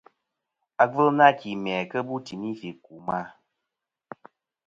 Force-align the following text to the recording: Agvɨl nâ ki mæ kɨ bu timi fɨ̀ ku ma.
Agvɨl 0.81 1.09
nâ 1.17 1.27
ki 1.39 1.49
mæ 1.63 1.75
kɨ 1.91 1.99
bu 2.07 2.15
timi 2.25 2.49
fɨ̀ 2.59 2.71
ku 2.83 2.93
ma. 3.07 3.19